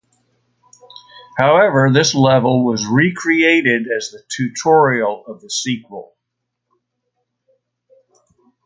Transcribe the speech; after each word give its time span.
However 1.37 1.91
this 1.93 2.15
level 2.15 2.65
was 2.65 2.87
recreated 2.87 3.85
as 3.87 4.09
the 4.09 4.23
tutorial 4.29 5.23
of 5.27 5.41
the 5.41 5.49
sequel. 5.51 6.15